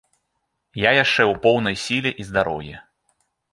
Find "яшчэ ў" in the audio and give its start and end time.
1.03-1.43